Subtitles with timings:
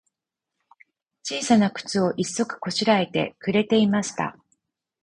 [1.21, 4.35] ちいさなくつを、一足こしらえてくれていました。